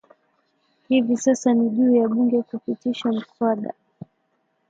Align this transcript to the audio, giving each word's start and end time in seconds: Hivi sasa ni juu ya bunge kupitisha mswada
Hivi 0.87 1.17
sasa 1.17 1.53
ni 1.53 1.69
juu 1.69 1.95
ya 1.95 2.07
bunge 2.07 2.41
kupitisha 2.43 3.09
mswada 3.09 3.73